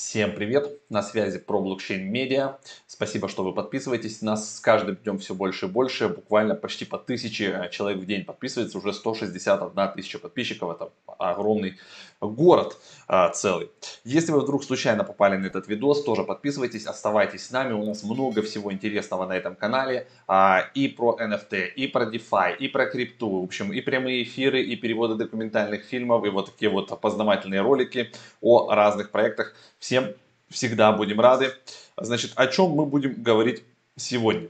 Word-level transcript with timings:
Всем 0.00 0.34
привет! 0.34 0.80
На 0.88 1.02
связи 1.02 1.38
про 1.38 1.60
блокчейн 1.60 2.10
медиа. 2.10 2.56
Спасибо, 2.86 3.28
что 3.28 3.44
вы 3.44 3.52
подписываетесь. 3.52 4.22
Нас 4.22 4.56
с 4.56 4.58
каждым 4.58 4.96
днем 4.96 5.18
все 5.18 5.34
больше 5.34 5.66
и 5.66 5.68
больше. 5.68 6.08
Буквально 6.08 6.54
почти 6.54 6.86
по 6.86 6.96
тысяче 6.96 7.68
человек 7.70 8.00
в 8.00 8.06
день 8.06 8.24
подписывается. 8.24 8.78
Уже 8.78 8.94
161 8.94 9.92
тысяча 9.92 10.18
подписчиков. 10.18 10.74
Это 10.74 10.90
огромный 11.18 11.78
город 12.20 12.78
а, 13.08 13.28
целый. 13.28 13.70
Если 14.04 14.32
вы 14.32 14.40
вдруг 14.40 14.64
случайно 14.64 15.04
попали 15.04 15.36
на 15.36 15.46
этот 15.46 15.68
видос, 15.68 16.02
тоже 16.02 16.24
подписывайтесь, 16.24 16.86
оставайтесь 16.86 17.46
с 17.46 17.50
нами. 17.50 17.74
У 17.74 17.84
нас 17.84 18.02
много 18.02 18.42
всего 18.42 18.72
интересного 18.72 19.26
на 19.26 19.36
этом 19.36 19.54
канале. 19.54 20.08
А, 20.26 20.64
и 20.74 20.88
про 20.88 21.18
NFT, 21.20 21.68
и 21.76 21.86
про 21.86 22.06
DeFi, 22.06 22.56
и 22.56 22.68
про 22.68 22.86
крипту. 22.86 23.40
В 23.40 23.44
общем, 23.44 23.72
и 23.72 23.80
прямые 23.82 24.22
эфиры, 24.22 24.62
и 24.62 24.76
переводы 24.76 25.14
документальных 25.14 25.84
фильмов, 25.84 26.24
и 26.24 26.30
вот 26.30 26.46
такие 26.46 26.70
вот 26.70 27.00
познавательные 27.00 27.60
ролики 27.60 28.12
о 28.40 28.74
разных 28.74 29.10
проектах. 29.10 29.54
Всем 29.90 30.14
всегда 30.48 30.92
будем 30.92 31.18
рады. 31.20 31.52
Значит, 31.96 32.30
о 32.36 32.46
чем 32.46 32.70
мы 32.70 32.86
будем 32.86 33.20
говорить 33.20 33.64
сегодня? 33.96 34.48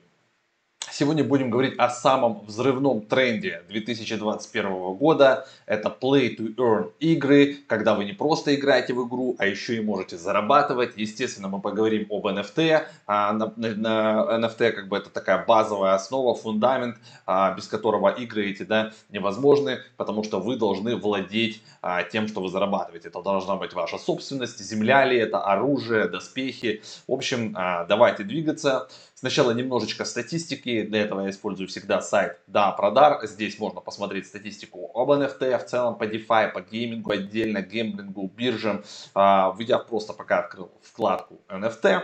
Сегодня 0.89 1.23
будем 1.23 1.51
говорить 1.51 1.75
о 1.79 1.91
самом 1.91 2.45
взрывном 2.47 3.02
тренде 3.02 3.62
2021 3.69 4.95
года. 4.95 5.47
Это 5.66 5.89
Play 5.89 6.37
to 6.37 6.55
Earn 6.56 6.91
игры, 7.01 7.59
когда 7.69 7.95
вы 7.95 8.06
не 8.06 8.12
просто 8.12 8.55
играете 8.55 8.95
в 8.95 9.06
игру, 9.06 9.37
а 9.39 9.47
еще 9.47 9.77
и 9.77 9.80
можете 9.80 10.16
зарабатывать. 10.16 10.93
Естественно, 10.97 11.48
мы 11.48 11.61
поговорим 11.61 12.06
об 12.11 12.27
NFT. 12.27 12.83
А 13.06 13.33
на, 13.34 13.53
на, 13.56 14.39
NFT 14.41 14.73
как 14.73 14.89
бы 14.89 14.97
это 14.97 15.11
такая 15.11 15.45
базовая 15.45 15.95
основа, 15.95 16.34
фундамент, 16.34 16.97
а, 17.27 17.55
без 17.55 17.69
которого 17.69 18.09
игры 18.09 18.51
эти 18.51 18.62
да, 18.62 18.92
невозможны, 19.11 19.81
потому 19.97 20.25
что 20.25 20.41
вы 20.41 20.56
должны 20.56 20.97
владеть 20.97 21.62
а, 21.83 22.03
тем, 22.03 22.27
что 22.27 22.41
вы 22.41 22.48
зарабатываете. 22.48 23.09
Это 23.09 23.23
должна 23.23 23.56
быть 23.56 23.75
ваша 23.75 23.98
собственность, 23.98 24.58
земля 24.58 25.05
ли 25.05 25.19
это, 25.19 25.41
оружие, 25.41 26.08
доспехи. 26.08 26.83
В 27.06 27.12
общем, 27.12 27.55
а, 27.56 27.84
давайте 27.84 28.25
двигаться. 28.25 28.89
Сначала 29.21 29.51
немножечко 29.51 30.07
статистики. 30.07 30.81
Для 30.81 31.03
этого 31.03 31.21
я 31.21 31.29
использую 31.29 31.69
всегда 31.69 32.01
сайт 32.01 32.39
DappRadar. 32.47 33.20
Здесь 33.27 33.59
можно 33.59 33.83
посмотреть 33.83 34.27
статистику 34.27 34.91
об 34.95 35.11
NFT, 35.11 35.59
в 35.59 35.67
целом 35.67 35.99
по 35.99 36.05
DeFi, 36.05 36.51
по 36.53 36.63
геймингу 36.63 37.11
отдельно, 37.11 37.61
гемблингу, 37.61 38.33
биржам. 38.35 38.83
А, 39.15 39.55
я 39.59 39.77
просто 39.77 40.15
пока 40.15 40.39
открыл 40.39 40.73
вкладку 40.81 41.39
NFT. 41.51 42.01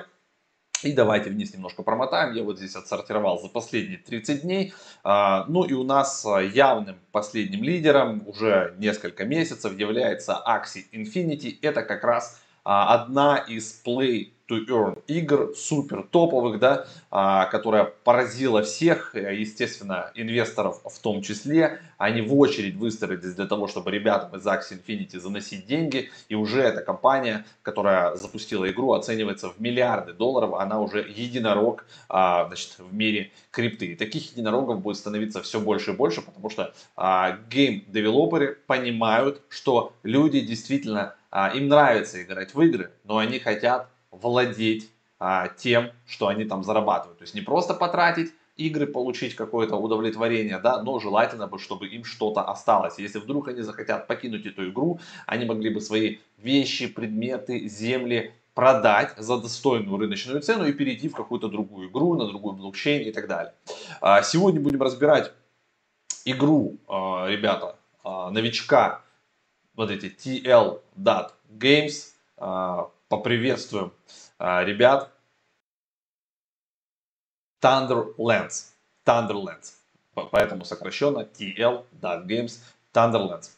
И 0.83 0.93
давайте 0.93 1.31
вниз 1.31 1.55
немножко 1.55 1.83
промотаем. 1.83 2.35
Я 2.35 2.43
вот 2.43 2.59
здесь 2.59 2.77
отсортировал 2.77 3.41
за 3.41 3.49
последние 3.49 3.97
30 3.97 4.43
дней. 4.43 4.75
А, 5.03 5.47
ну 5.49 5.65
и 5.65 5.73
у 5.73 5.85
нас 5.85 6.23
явным 6.53 6.99
последним 7.13 7.63
лидером 7.63 8.29
уже 8.29 8.75
несколько 8.77 9.25
месяцев 9.25 9.75
является 9.79 10.39
Axie 10.47 10.85
Infinity. 10.93 11.57
Это 11.63 11.81
как 11.81 12.05
раз 12.05 12.39
а, 12.63 12.93
одна 12.93 13.39
из 13.39 13.81
Play 13.87 14.33
to 14.49 14.65
Earn 14.67 15.03
игр, 15.07 15.53
супер 15.57 16.03
топовых, 16.11 16.59
да, 16.59 16.87
а, 17.11 17.47
которая 17.47 17.85
поразила 17.85 18.63
всех, 18.63 19.15
э, 19.15 19.35
естественно, 19.35 20.11
инвесторов 20.15 20.81
в 20.85 20.99
том 21.01 21.23
числе. 21.23 21.81
Они 21.99 22.21
в 22.21 22.35
очередь 22.39 22.77
выстроились 22.77 23.35
для 23.35 23.47
того, 23.47 23.67
чтобы 23.69 23.91
ребятам 23.91 24.39
из 24.39 24.47
Axie 24.47 24.81
Infinity 24.81 25.19
заносить 25.19 25.67
деньги. 25.67 26.11
И 26.29 26.35
уже 26.35 26.61
эта 26.61 26.83
компания, 26.83 27.45
которая 27.63 28.17
запустила 28.17 28.71
игру, 28.71 28.93
оценивается 28.93 29.51
в 29.51 29.61
миллиарды 29.61 30.13
долларов. 30.13 30.55
Она 30.55 30.81
уже 30.81 31.01
единорог 31.01 31.87
а, 32.09 32.47
значит, 32.47 32.79
в 32.79 32.93
мире 32.93 33.33
крипты. 33.51 33.87
И 33.87 33.97
таких 33.97 34.33
единорогов 34.33 34.81
будет 34.81 34.97
становиться 34.97 35.43
все 35.43 35.61
больше 35.61 35.93
и 35.93 35.95
больше, 35.95 36.23
потому 36.23 36.51
что 36.51 36.75
а, 36.97 37.39
game-developer 37.51 38.52
ы 38.52 38.59
понимают, 38.67 39.43
что 39.49 39.93
люди 40.03 40.41
действительно 40.41 41.15
а, 41.31 41.51
им 41.51 41.69
нравится 41.69 42.23
играть 42.23 42.55
в 42.55 42.61
игры, 42.63 42.91
но 43.05 43.19
они 43.19 43.39
хотят 43.39 43.89
владеть 44.21 44.91
а, 45.19 45.49
тем, 45.49 45.91
что 46.07 46.29
они 46.29 46.45
там 46.45 46.63
зарабатывают. 46.63 47.19
То 47.19 47.25
есть 47.25 47.35
не 47.35 47.41
просто 47.41 47.75
потратить 47.75 48.33
игры, 48.57 48.87
получить 48.87 49.35
какое-то 49.35 49.77
удовлетворение, 49.77 50.59
да, 50.59 50.83
но 50.83 50.99
желательно 50.99 51.47
бы, 51.47 51.59
чтобы 51.59 51.87
им 51.87 52.05
что-то 52.05 52.43
осталось. 52.43 52.99
Если 52.99 53.19
вдруг 53.19 53.49
они 53.49 53.63
захотят 53.63 54.07
покинуть 54.07 54.47
эту 54.47 54.71
игру, 54.71 55.01
они 55.27 55.45
могли 55.45 55.71
бы 55.71 55.81
свои 55.81 56.19
вещи, 56.39 56.87
предметы, 56.87 57.69
земли 57.69 58.33
продать 58.55 59.15
за 59.19 59.39
достойную 59.39 59.99
рыночную 59.99 60.41
цену 60.41 60.67
и 60.67 60.73
перейти 60.73 61.09
в 61.09 61.15
какую-то 61.15 61.49
другую 61.49 61.91
игру, 61.91 62.15
на 62.15 62.27
другой 62.27 62.55
блокчейн 62.55 63.07
и 63.07 63.13
так 63.13 63.29
далее. 63.29 63.53
А, 64.01 64.23
сегодня 64.23 64.61
будем 64.61 64.83
разбирать 64.83 65.33
игру, 66.25 66.79
а, 66.89 67.27
ребята, 67.29 67.77
а, 68.03 68.31
новичка, 68.31 69.03
эти 69.77 70.07
TL.Games, 70.07 72.13
поприветствуем 73.09 73.93
а, 74.39 74.65
ребят. 74.65 75.13
Thunderlands. 77.63 78.73
Thunderlands. 79.05 79.75
Поэтому 80.31 80.65
сокращенно 80.65 81.21
TL.Games 81.21 82.61
Thunderlands. 82.93 83.51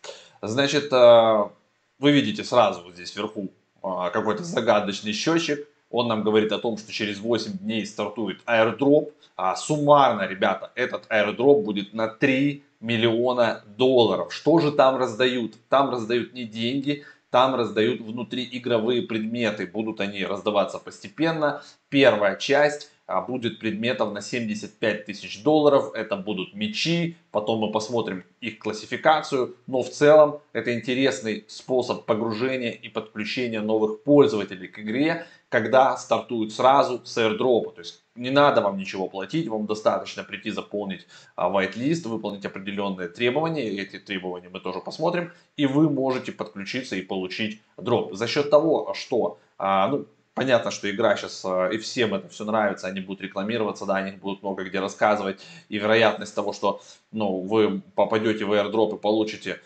Значит, 0.43 0.93
а, 0.93 1.53
вы 1.99 2.13
видите 2.13 2.45
сразу 2.45 2.83
вот 2.83 2.95
здесь 2.95 3.15
вверху 3.15 3.51
а, 3.83 4.11
какой-то 4.11 4.45
загадочный 4.45 5.13
счетчик. 5.13 5.67
Он 5.91 6.07
нам 6.09 6.23
говорит 6.23 6.53
о 6.53 6.59
том, 6.59 6.77
что 6.77 6.93
через 6.93 7.19
8 7.19 7.59
дней 7.59 7.87
стартует 7.87 8.41
airdrop. 8.47 9.13
А 9.37 9.57
суммарно, 9.57 10.27
ребята, 10.27 10.71
этот 10.75 11.07
airdrop 11.11 11.63
будет 11.63 11.95
на 11.95 12.09
3 12.09 12.63
миллиона 12.81 13.63
долларов. 13.67 14.33
Что 14.33 14.59
же 14.59 14.73
там 14.73 14.97
раздают? 14.97 15.55
Там 15.69 15.91
раздают 15.91 16.33
не 16.35 16.45
деньги, 16.45 17.05
там 17.31 17.55
раздают 17.55 18.00
внутриигровые 18.00 19.03
предметы. 19.03 19.66
Будут 19.66 20.00
они 20.00 20.25
раздаваться 20.25 20.78
постепенно. 20.78 21.62
Первая 21.89 22.37
часть 22.37 22.91
будет 23.09 23.59
предметов 23.59 24.13
на 24.13 24.21
75 24.21 25.07
тысяч 25.07 25.43
долларов. 25.43 25.93
Это 25.95 26.17
будут 26.17 26.55
мечи. 26.55 27.17
Потом 27.31 27.61
мы 27.61 27.73
посмотрим 27.73 28.25
их 28.41 28.59
классификацию. 28.59 29.57
Но 29.67 29.83
в 29.83 29.89
целом 29.89 30.41
это 30.53 30.75
интересный 30.75 31.45
способ 31.49 32.05
погружения 32.05 32.71
и 32.71 32.89
подключения 32.89 33.61
новых 33.61 34.03
пользователей 34.03 34.69
к 34.69 34.79
игре, 34.79 35.27
когда 35.49 35.97
стартуют 35.97 36.53
сразу 36.53 37.01
с 37.05 37.17
airdrop. 37.17 37.75
То 37.75 37.81
есть 37.81 38.03
не 38.15 38.31
надо 38.31 38.61
вам 38.61 38.77
ничего 38.77 39.09
платить, 39.09 39.49
вам 39.49 39.67
достаточно 39.67 40.25
прийти 40.25 40.51
заполнить 40.51 41.07
а, 41.37 41.51
whitelist, 41.51 42.07
выполнить 42.09 42.45
определенные 42.45 43.09
требования, 43.09 43.69
эти 43.69 43.99
требования 43.99 44.49
мы 44.49 44.61
тоже 44.61 44.81
посмотрим, 44.81 45.33
и 45.57 45.67
вы 45.67 45.89
можете 45.89 46.33
подключиться 46.33 46.97
и 46.97 47.03
получить 47.03 47.63
дроп. 47.77 48.15
За 48.15 48.27
счет 48.27 48.51
того, 48.51 48.93
что, 48.95 49.39
а, 49.57 49.89
ну, 49.89 50.07
понятно, 50.38 50.71
что 50.71 50.91
игра 50.91 51.16
сейчас, 51.16 51.44
а, 51.44 51.69
и 51.69 51.78
всем 51.78 52.15
это 52.15 52.28
все 52.28 52.44
нравится, 52.44 52.87
они 52.87 53.00
будут 53.00 53.22
рекламироваться, 53.22 53.87
да, 53.87 53.97
они 53.97 54.12
будут 54.12 54.43
много 54.43 54.65
где 54.65 54.81
рассказывать, 54.81 55.41
и 55.69 55.78
вероятность 55.78 56.34
того, 56.34 56.53
что, 56.53 56.81
ну, 57.12 57.41
вы 57.41 57.81
попадете 57.94 58.44
в 58.44 58.53
airdrop 58.53 58.97
и 58.97 58.99
получите, 59.00 59.60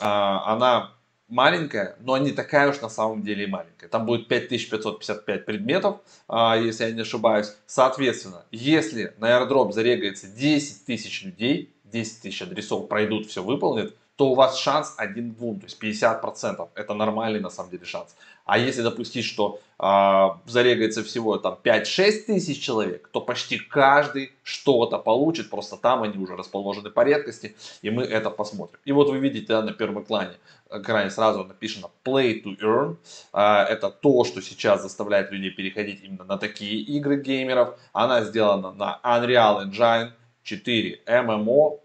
она 0.00 0.92
маленькая, 1.28 1.96
но 2.00 2.16
не 2.18 2.32
такая 2.32 2.70
уж 2.70 2.80
на 2.80 2.88
самом 2.88 3.22
деле 3.22 3.44
и 3.44 3.46
маленькая. 3.46 3.88
Там 3.88 4.06
будет 4.06 4.28
5555 4.28 5.44
предметов, 5.44 6.00
а, 6.26 6.56
если 6.56 6.84
я 6.84 6.90
не 6.92 7.02
ошибаюсь. 7.02 7.54
Соответственно, 7.66 8.44
если 8.50 9.14
на 9.18 9.30
airdrop 9.30 9.72
зарегается 9.72 10.26
10 10.26 10.84
тысяч 10.84 11.22
людей, 11.24 11.74
10 11.84 12.22
тысяч 12.22 12.42
адресов 12.42 12.88
пройдут, 12.88 13.26
все 13.26 13.42
выполнят, 13.42 13.94
то 14.18 14.30
у 14.30 14.34
вас 14.34 14.58
шанс 14.58 14.94
1 14.96 15.32
к 15.32 15.38
2, 15.38 15.54
то 15.60 15.66
есть 15.66 15.80
50%. 15.80 16.68
Это 16.74 16.94
нормальный 16.94 17.38
на 17.38 17.50
самом 17.50 17.70
деле 17.70 17.84
шанс. 17.84 18.16
А 18.44 18.58
если 18.58 18.82
допустить, 18.82 19.24
что 19.24 19.60
э, 19.78 20.50
зарегается 20.50 21.04
всего 21.04 21.38
там 21.38 21.56
5-6 21.62 22.24
тысяч 22.26 22.60
человек, 22.60 23.08
то 23.12 23.20
почти 23.20 23.58
каждый 23.58 24.32
что-то 24.42 24.98
получит, 24.98 25.50
просто 25.50 25.76
там 25.76 26.02
они 26.02 26.18
уже 26.18 26.34
расположены 26.34 26.90
по 26.90 27.04
редкости, 27.04 27.54
и 27.80 27.90
мы 27.90 28.02
это 28.02 28.30
посмотрим. 28.30 28.80
И 28.84 28.90
вот 28.90 29.08
вы 29.08 29.20
видите 29.20 29.46
да, 29.46 29.62
на 29.62 29.72
первом 29.72 30.02
экране, 30.02 30.34
экране 30.68 31.10
сразу 31.10 31.44
написано 31.44 31.88
Play 32.04 32.42
to 32.42 32.58
Earn. 32.60 32.96
Э, 33.32 33.72
это 33.72 33.88
то, 33.88 34.24
что 34.24 34.42
сейчас 34.42 34.82
заставляет 34.82 35.30
людей 35.30 35.52
переходить 35.52 36.02
именно 36.02 36.24
на 36.24 36.38
такие 36.38 36.80
игры 36.80 37.22
геймеров. 37.22 37.78
Она 37.92 38.24
сделана 38.24 38.72
на 38.72 38.98
Unreal 39.04 39.64
Engine 39.70 40.10
4 40.42 41.02
MMO, 41.06 41.78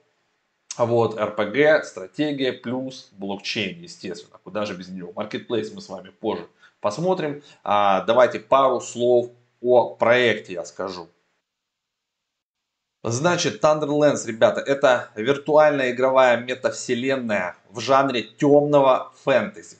вот, 0.77 1.17
RPG, 1.17 1.83
стратегия 1.83 2.53
плюс 2.53 3.09
блокчейн, 3.13 3.81
естественно. 3.81 4.39
Куда 4.43 4.65
же 4.65 4.75
без 4.75 4.87
него? 4.89 5.11
Marketplace 5.11 5.71
мы 5.73 5.81
с 5.81 5.89
вами 5.89 6.09
позже 6.09 6.47
посмотрим. 6.81 7.43
А, 7.63 8.01
давайте 8.01 8.39
пару 8.39 8.81
слов 8.81 9.29
о 9.61 9.95
проекте 9.95 10.53
я 10.53 10.65
скажу. 10.65 11.07
Значит, 13.03 13.61
Thunderlands, 13.63 14.25
ребята, 14.25 14.61
это 14.61 15.09
виртуальная 15.15 15.91
игровая 15.91 16.37
метавселенная 16.37 17.57
в 17.69 17.79
жанре 17.79 18.23
темного 18.23 19.11
фэнтези. 19.23 19.77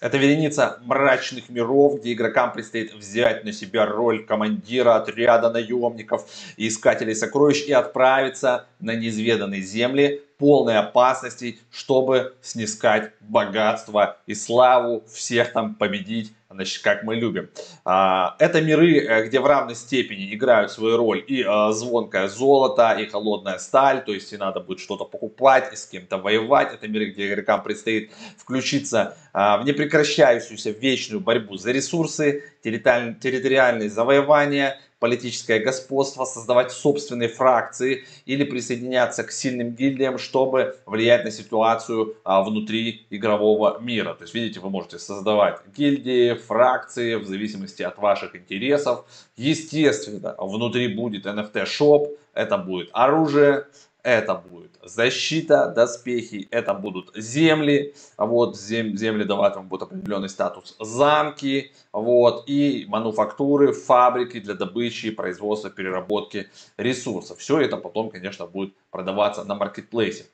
Это 0.00 0.18
вереница 0.18 0.80
мрачных 0.82 1.48
миров, 1.48 2.00
где 2.00 2.12
игрокам 2.12 2.52
предстоит 2.52 2.92
взять 2.92 3.44
на 3.44 3.52
себя 3.52 3.86
роль 3.86 4.26
командира 4.26 4.96
отряда 4.96 5.50
наемников 5.50 6.26
и 6.56 6.68
искателей 6.68 7.14
сокровищ 7.14 7.64
и 7.64 7.72
отправиться 7.72 8.66
на 8.80 8.94
неизведанные 8.94 9.62
земли, 9.62 10.22
полной 10.38 10.78
опасности, 10.78 11.58
чтобы 11.70 12.34
снискать 12.42 13.12
богатство 13.20 14.18
и 14.26 14.34
славу, 14.34 15.04
всех 15.12 15.52
там 15.52 15.74
победить, 15.74 16.32
значит, 16.54 16.82
как 16.82 17.02
мы 17.02 17.16
любим. 17.16 17.50
А, 17.84 18.36
это 18.38 18.60
миры, 18.60 18.98
э, 18.98 19.26
где 19.26 19.40
в 19.40 19.46
равной 19.46 19.74
степени 19.74 20.34
играют 20.34 20.70
свою 20.70 20.96
роль 20.96 21.24
и 21.26 21.42
а, 21.42 21.72
звонкое 21.72 22.28
золото, 22.28 22.96
и 22.98 23.06
холодная 23.06 23.58
сталь, 23.58 24.04
то 24.04 24.12
есть 24.12 24.32
и 24.32 24.36
надо 24.36 24.60
будет 24.60 24.80
что-то 24.80 25.04
покупать, 25.04 25.72
и 25.72 25.76
с 25.76 25.86
кем-то 25.86 26.18
воевать. 26.18 26.72
Это 26.72 26.88
миры, 26.88 27.06
где 27.06 27.28
игрокам 27.28 27.62
предстоит 27.62 28.12
включиться 28.38 29.16
а, 29.32 29.58
в 29.58 29.64
непрекращающуюся 29.64 30.70
вечную 30.70 31.20
борьбу 31.20 31.56
за 31.56 31.72
ресурсы, 31.72 32.44
территориальные 32.62 33.90
завоевания, 33.90 34.78
политическое 34.98 35.58
господство, 35.58 36.24
создавать 36.24 36.72
собственные 36.72 37.28
фракции 37.28 38.04
или 38.24 38.44
присоединяться 38.44 39.24
к 39.24 39.32
сильным 39.32 39.70
гильдиям, 39.72 40.18
чтобы 40.18 40.76
влиять 40.86 41.24
на 41.24 41.30
ситуацию 41.30 42.16
а, 42.24 42.42
внутри 42.42 43.06
игрового 43.10 43.78
мира. 43.80 44.14
То 44.14 44.24
есть, 44.24 44.34
видите, 44.34 44.60
вы 44.60 44.70
можете 44.70 44.98
создавать 44.98 45.60
гильдии, 45.76 46.34
фракции 46.34 47.16
в 47.16 47.26
зависимости 47.26 47.82
от 47.82 47.98
ваших 47.98 48.34
интересов. 48.36 49.04
Естественно, 49.36 50.34
внутри 50.38 50.88
будет 50.88 51.26
NFT-шоп, 51.26 52.16
это 52.32 52.58
будет 52.58 52.88
оружие, 52.92 53.66
это 54.04 54.34
будет 54.34 54.78
защита, 54.82 55.72
доспехи, 55.74 56.46
это 56.50 56.74
будут 56.74 57.10
земли, 57.16 57.94
вот, 58.18 58.56
зем, 58.56 58.96
земли 58.96 59.24
давать 59.24 59.56
вам 59.56 59.66
будет 59.66 59.82
определенный 59.82 60.28
статус, 60.28 60.76
замки, 60.78 61.72
вот, 61.90 62.44
и 62.46 62.84
мануфактуры, 62.86 63.72
фабрики 63.72 64.38
для 64.40 64.54
добычи, 64.54 65.10
производства, 65.10 65.70
переработки 65.70 66.50
ресурсов. 66.76 67.38
Все 67.38 67.60
это 67.60 67.78
потом, 67.78 68.10
конечно, 68.10 68.46
будет 68.46 68.74
продаваться 68.90 69.42
на 69.44 69.54
маркетплейсе. 69.54 70.26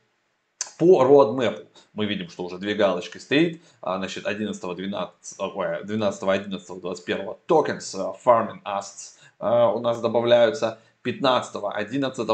По 0.76 1.04
roadmap 1.04 1.66
мы 1.92 2.06
видим, 2.06 2.28
что 2.28 2.44
уже 2.44 2.58
две 2.58 2.74
галочки 2.74 3.18
стоит, 3.18 3.62
а, 3.80 3.98
значит, 3.98 4.26
11, 4.26 4.60
12, 4.76 5.36
12, 5.84 6.22
11, 6.22 6.80
21 6.80 7.36
tokens, 7.46 7.94
а, 7.94 8.16
farming 8.24 8.62
assets 8.64 9.16
а, 9.38 9.70
у 9.72 9.78
нас 9.78 10.00
добавляются, 10.00 10.78
15, 11.02 11.54
11 11.72 12.26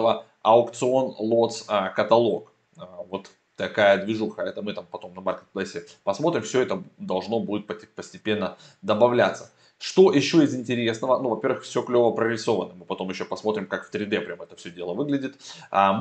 аукцион 0.46 1.14
лотс 1.18 1.64
а, 1.66 1.88
каталог. 1.88 2.52
А, 2.76 3.02
вот 3.08 3.30
такая 3.56 4.04
движуха. 4.04 4.42
Это 4.42 4.62
мы 4.62 4.72
там 4.72 4.86
потом 4.90 5.14
на 5.14 5.20
маркетплейсе 5.20 5.84
посмотрим. 6.04 6.42
Все 6.42 6.60
это 6.60 6.84
должно 6.98 7.40
будет 7.40 7.66
постепенно 7.66 8.56
добавляться. 8.80 9.50
Что 9.78 10.12
еще 10.12 10.44
из 10.44 10.54
интересного? 10.54 11.20
Ну, 11.20 11.30
во-первых, 11.30 11.64
все 11.64 11.82
клево 11.82 12.12
прорисовано. 12.12 12.74
Мы 12.74 12.84
потом 12.84 13.10
еще 13.10 13.24
посмотрим, 13.24 13.66
как 13.66 13.88
в 13.88 13.92
3D 13.92 14.20
прям 14.20 14.40
это 14.40 14.56
все 14.56 14.70
дело 14.70 14.94
выглядит. 14.94 15.36
А. 15.70 15.92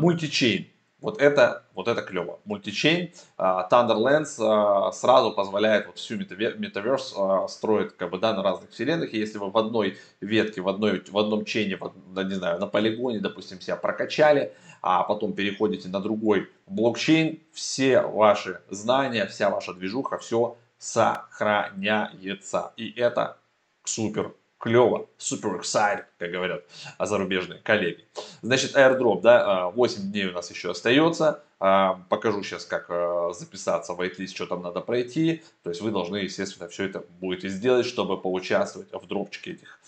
Вот 1.02 1.22
это, 1.22 1.66
вот 1.74 1.88
это 1.88 2.02
клево. 2.02 2.40
Мультичейн, 2.46 3.12
uh, 3.38 3.70
Thunderlands 3.70 4.40
uh, 4.40 4.92
сразу 4.92 5.34
позволяет 5.34 5.88
вот 5.88 5.98
всю 5.98 6.16
метаверс 6.16 7.14
uh, 7.16 7.48
строить 7.48 7.96
как 7.98 8.12
бы, 8.12 8.18
да, 8.18 8.34
на 8.34 8.42
разных 8.42 8.72
вселенных. 8.72 9.14
И 9.14 9.20
если 9.20 9.38
вы 9.38 9.52
в 9.52 9.58
одной 9.58 9.98
ветке, 10.22 10.62
в, 10.62 10.70
одной, 10.70 11.04
в 11.06 11.18
одном 11.18 11.44
чейне, 11.44 11.78
в, 11.78 11.94
не 12.24 12.36
знаю, 12.36 12.60
на 12.60 12.68
полигоне, 12.68 13.20
допустим, 13.20 13.60
себя 13.60 13.76
прокачали, 13.76 14.54
а 14.82 15.04
потом 15.04 15.34
переходите 15.34 15.90
на 15.90 16.00
другой 16.00 16.50
блокчейн, 16.66 17.40
все 17.52 18.02
ваши 18.02 18.62
знания, 18.70 19.26
вся 19.26 19.50
ваша 19.50 19.74
движуха, 19.74 20.18
все 20.18 20.58
сохраняется. 20.78 22.72
И 22.78 22.92
это 22.92 23.38
супер 23.84 24.34
клево, 24.66 25.08
супер 25.18 25.56
excited, 25.58 26.06
как 26.18 26.32
говорят 26.32 26.64
зарубежные 27.00 27.60
коллеги. 27.60 28.04
Значит, 28.42 28.76
airdrop, 28.76 29.22
да, 29.22 29.70
8 29.70 29.98
а, 29.98 30.02
дней 30.02 30.26
у 30.26 30.32
нас 30.32 30.50
еще 30.50 30.72
остается. 30.72 31.44
А, 31.60 32.02
покажу 32.10 32.42
сейчас, 32.42 32.66
как 32.66 32.88
а, 32.90 33.32
записаться 33.32 33.94
в 33.94 34.02
whitelist, 34.02 34.34
что 34.34 34.48
там 34.48 34.64
надо 34.64 34.82
пройти. 34.82 35.44
То 35.62 35.70
есть 35.70 35.82
вы 35.82 35.92
должны, 35.92 36.18
естественно, 36.18 36.68
все 36.68 36.86
это 36.86 37.06
будете 37.20 37.48
сделать, 37.48 37.86
чтобы 37.86 38.20
поучаствовать 38.20 38.92
в 38.92 39.06
дропчике 39.06 39.52
этих 39.52 39.80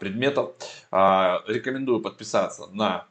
предметов. 0.00 0.54
Рекомендую 0.90 2.00
подписаться 2.00 2.66
на 2.72 3.06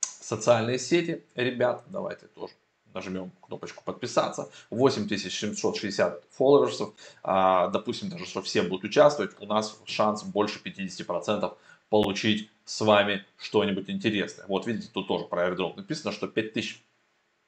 социальные 0.00 0.78
сети, 0.78 1.24
ребят. 1.34 1.82
Давайте 1.88 2.26
тоже 2.26 2.52
нажмем 2.96 3.30
кнопочку 3.40 3.84
подписаться, 3.84 4.50
8760 4.70 6.24
фолловерсов, 6.30 6.94
а, 7.22 7.68
допустим, 7.68 8.08
даже 8.08 8.26
что 8.26 8.42
все 8.42 8.62
будут 8.62 8.84
участвовать, 8.84 9.32
у 9.38 9.46
нас 9.46 9.78
шанс 9.84 10.24
больше 10.24 10.60
50% 10.64 11.56
получить 11.90 12.50
с 12.64 12.80
вами 12.80 13.24
что-нибудь 13.36 13.88
интересное. 13.90 14.46
Вот 14.48 14.66
видите, 14.66 14.88
тут 14.92 15.06
тоже 15.06 15.26
про 15.26 15.48
airdrop 15.48 15.76
написано, 15.76 16.12
что 16.12 16.26
5000 16.26 16.82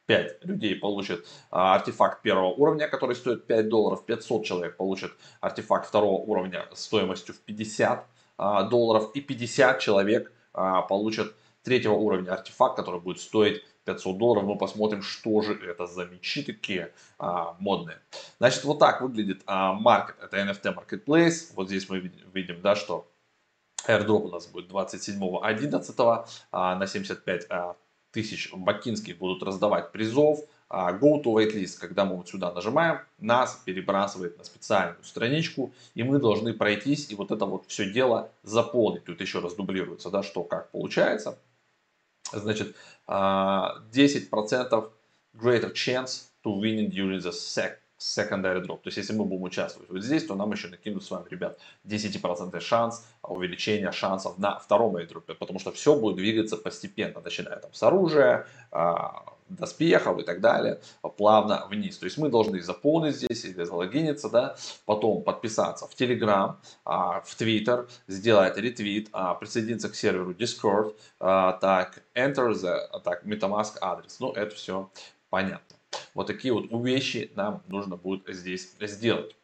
5 0.06 0.44
людей 0.46 0.74
получат 0.74 1.26
а, 1.50 1.74
артефакт 1.74 2.22
первого 2.22 2.46
уровня, 2.46 2.88
который 2.88 3.14
стоит 3.14 3.46
5 3.46 3.68
долларов, 3.68 4.06
500 4.06 4.44
человек 4.44 4.76
получат 4.78 5.12
артефакт 5.40 5.86
второго 5.86 6.22
уровня 6.22 6.66
стоимостью 6.72 7.34
в 7.34 7.40
50 7.40 8.06
а, 8.38 8.62
долларов 8.62 9.10
и 9.12 9.20
50 9.20 9.80
человек 9.80 10.32
а, 10.54 10.80
получат 10.80 11.34
третьего 11.68 11.92
уровня 11.92 12.32
артефакт, 12.32 12.76
который 12.76 12.98
будет 12.98 13.20
стоить 13.20 13.62
500 13.84 14.16
долларов. 14.16 14.44
Мы 14.44 14.56
посмотрим, 14.56 15.02
что 15.02 15.42
же 15.42 15.52
это 15.54 15.86
за 15.86 16.06
мечи 16.06 16.42
такие 16.42 16.92
а, 17.18 17.56
модные. 17.58 17.98
Значит, 18.38 18.64
вот 18.64 18.78
так 18.78 19.02
выглядит 19.02 19.42
а, 19.44 19.74
маркет. 19.74 20.16
Это 20.22 20.38
NFT 20.38 20.74
Marketplace. 20.74 21.52
Вот 21.54 21.68
здесь 21.68 21.88
мы 21.90 21.98
видим, 21.98 22.30
видим 22.32 22.60
да, 22.62 22.74
что 22.74 23.06
airdrop 23.86 24.22
у 24.22 24.28
нас 24.28 24.46
будет 24.46 24.70
27.11 24.70 26.26
а, 26.52 26.74
на 26.74 26.86
75 26.86 27.46
а, 27.50 27.76
тысяч 28.10 28.50
бакинских 28.52 29.18
будут 29.18 29.42
раздавать 29.42 29.92
призов. 29.92 30.40
А, 30.70 30.92
go 30.92 31.22
to 31.22 31.34
waitlist, 31.34 31.78
когда 31.78 32.04
мы 32.04 32.16
вот 32.16 32.28
сюда 32.28 32.52
нажимаем, 32.52 33.00
нас 33.18 33.62
перебрасывает 33.64 34.38
на 34.38 34.44
специальную 34.44 35.02
страничку, 35.02 35.72
и 35.94 36.02
мы 36.02 36.18
должны 36.18 36.54
пройтись 36.54 37.10
и 37.10 37.14
вот 37.14 37.30
это 37.30 37.44
вот 37.44 37.64
все 37.68 37.90
дело 37.90 38.30
заполнить. 38.42 39.04
Тут 39.04 39.20
еще 39.20 39.40
раз 39.40 39.54
дублируется, 39.54 40.10
да, 40.10 40.22
что 40.22 40.44
как 40.44 40.70
получается 40.70 41.38
значит, 42.32 42.76
10% 43.06 43.08
а, 43.08 44.90
greater 45.34 45.72
chance 45.72 46.28
to 46.44 46.60
win 46.60 46.90
during 46.90 47.20
the 47.20 47.32
sec 47.32 47.78
secondary 47.98 48.60
drop. 48.64 48.82
То 48.82 48.88
есть, 48.88 48.98
если 48.98 49.12
мы 49.12 49.24
будем 49.24 49.42
участвовать 49.42 49.90
вот 49.90 50.02
здесь, 50.02 50.24
то 50.24 50.34
нам 50.34 50.52
еще 50.52 50.68
накинут 50.68 51.04
с 51.04 51.10
вами, 51.10 51.28
ребят, 51.28 51.58
10% 51.86 52.60
шанс 52.60 53.06
увеличения 53.22 53.90
шансов 53.92 54.38
на 54.38 54.58
втором 54.58 54.96
airdrop, 54.96 55.34
потому 55.34 55.58
что 55.58 55.72
все 55.72 55.96
будет 55.96 56.16
двигаться 56.16 56.56
постепенно, 56.56 57.20
начиная 57.20 57.56
там 57.56 57.74
с 57.74 57.82
оружия, 57.82 58.46
а, 58.70 59.24
доспехов 59.48 60.18
и 60.18 60.22
так 60.22 60.40
далее, 60.40 60.80
плавно 61.16 61.66
вниз. 61.70 61.98
То 61.98 62.04
есть 62.04 62.18
мы 62.18 62.28
должны 62.28 62.60
заполнить 62.62 63.16
здесь 63.16 63.44
или 63.44 63.64
залогиниться, 63.64 64.28
да, 64.28 64.56
потом 64.84 65.22
подписаться 65.22 65.86
в 65.86 65.94
Telegram, 65.98 66.56
а, 66.84 67.20
в 67.20 67.40
Twitter, 67.40 67.88
сделать 68.06 68.56
ретвит, 68.56 69.08
а, 69.12 69.34
присоединиться 69.34 69.88
к 69.88 69.94
серверу 69.94 70.32
Discord, 70.32 70.96
а, 71.20 71.52
так, 71.52 72.02
enter 72.14 72.52
the, 72.52 73.00
так, 73.02 73.24
MetaMask 73.24 73.78
адрес. 73.80 74.20
Ну, 74.20 74.32
это 74.32 74.54
все 74.54 74.90
понятно. 75.30 75.76
Вот 76.14 76.26
такие 76.26 76.52
вот 76.52 76.66
вещи 76.84 77.30
нам 77.34 77.62
нужно 77.68 77.96
будет 77.96 78.22
здесь 78.34 78.74
сделать. 78.80 79.34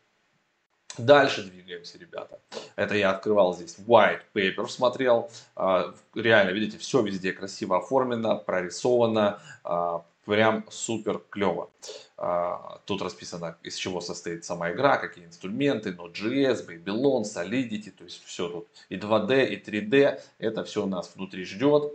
Дальше 0.98 1.42
двигаемся, 1.42 1.98
ребята. 1.98 2.38
Это 2.76 2.94
я 2.94 3.10
открывал 3.10 3.54
здесь 3.54 3.76
white 3.78 4.22
paper, 4.32 4.68
смотрел. 4.68 5.30
А, 5.56 5.94
реально, 6.14 6.50
видите, 6.50 6.78
все 6.78 7.02
везде 7.02 7.32
красиво 7.32 7.78
оформлено, 7.78 8.38
прорисовано. 8.38 9.40
А, 9.64 10.04
прям 10.24 10.64
супер 10.70 11.20
клево. 11.30 11.70
А, 12.16 12.80
тут 12.86 13.02
расписано, 13.02 13.56
из 13.62 13.74
чего 13.74 14.00
состоит 14.00 14.44
сама 14.44 14.70
игра, 14.72 14.96
какие 14.96 15.24
инструменты, 15.24 15.90
Node.js, 15.90 16.66
Babylon, 16.66 17.22
Solidity, 17.22 17.90
то 17.90 18.04
есть 18.04 18.22
все 18.24 18.48
тут 18.48 18.68
и 18.88 18.96
2D, 18.96 19.46
и 19.46 19.60
3D, 19.60 20.20
это 20.38 20.64
все 20.64 20.84
у 20.84 20.86
нас 20.86 21.12
внутри 21.14 21.44
ждет. 21.44 21.92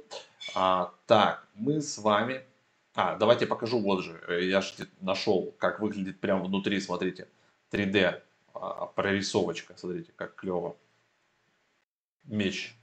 Так, 0.53 1.48
мы 1.56 1.82
с 1.82 1.98
вами 1.98 2.44
а, 2.96 3.15
давайте 3.15 3.46
покажу, 3.46 3.79
вот 3.79 4.03
же, 4.03 4.20
э, 4.27 4.46
я 4.46 4.60
же 4.60 4.74
нашел, 5.00 5.56
как 5.58 5.79
выглядит 5.79 6.20
прямо 6.20 6.44
внутри, 6.44 6.82
смотрите, 6.82 7.29
3D 7.72 8.03
а, 8.03 8.22
прорисовочка, 8.96 9.74
смотрите, 9.78 10.12
как 10.16 10.36
клево. 10.36 10.78
Меч, 12.25 12.75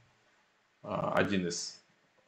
а, 0.83 1.13
один 1.15 1.47
из 1.47 1.81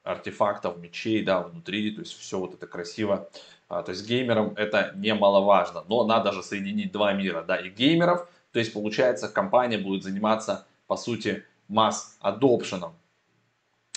артефактов, 0.02 0.78
мечей, 0.78 1.23
да, 1.23 1.43
внутри, 1.43 1.90
то 1.93 2.00
есть 2.00 2.19
все 2.19 2.38
вот 2.38 2.55
это 2.55 2.67
красиво. 2.67 3.28
А, 3.69 3.83
то 3.83 3.90
есть 3.93 4.07
геймерам 4.07 4.55
это 4.57 4.93
немаловажно, 4.97 5.85
но 5.88 6.05
надо 6.07 6.33
же 6.33 6.43
соединить 6.43 6.93
два 6.93 7.12
мира, 7.12 7.43
да, 7.43 7.57
и 7.57 7.69
геймеров, 7.69 8.28
то 8.52 8.59
есть 8.59 8.73
получается 8.73 9.28
компания 9.28 9.78
будет 9.78 10.02
заниматься, 10.02 10.67
по 10.87 10.97
сути, 10.97 11.45
масс-адопшеном, 11.69 12.97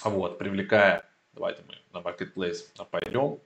вот, 0.03 0.37
привлекая, 0.37 1.05
давайте 1.33 1.63
мы 1.67 1.75
на 1.93 2.03
marketplace 2.03 2.65
пойдем, 2.89 3.39